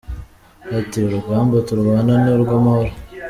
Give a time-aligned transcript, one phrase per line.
[0.79, 2.91] Ati:” urugamba turwana ni urw’amahoro”